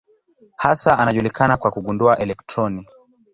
[0.57, 2.87] Hasa anajulikana kwa kugundua elektroni.